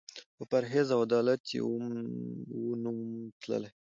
[0.37, 1.59] په پرهېز او عدالت یې
[2.59, 2.97] وو نوم
[3.41, 3.71] تللی